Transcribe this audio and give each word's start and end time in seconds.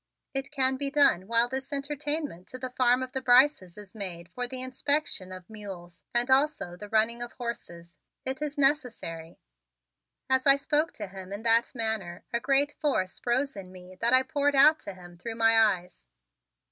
It 0.33 0.49
can 0.49 0.77
be 0.77 0.89
done 0.89 1.27
while 1.27 1.47
this 1.47 1.71
entertainment 1.71 2.47
to 2.47 2.57
the 2.57 2.71
farm 2.71 3.03
of 3.03 3.11
the 3.11 3.21
Brices 3.21 3.77
is 3.77 3.93
made 3.93 4.29
for 4.29 4.47
the 4.47 4.59
inspection 4.63 5.31
of 5.31 5.47
mules 5.47 6.01
and 6.11 6.27
also 6.31 6.75
the 6.75 6.89
running 6.89 7.21
of 7.21 7.33
horses. 7.33 7.97
It 8.25 8.41
is 8.41 8.57
necessary!" 8.57 9.37
As 10.27 10.47
I 10.47 10.57
spoke 10.57 10.91
to 10.93 11.05
him 11.07 11.31
in 11.31 11.43
that 11.43 11.75
manner 11.75 12.23
a 12.33 12.39
great 12.39 12.71
force 12.79 13.21
rose 13.27 13.55
in 13.55 13.71
me 13.71 13.95
that 14.01 14.11
I 14.11 14.23
poured 14.23 14.55
out 14.55 14.79
to 14.79 14.95
him 14.95 15.19
through 15.19 15.35
my 15.35 15.55
eyes. 15.55 16.03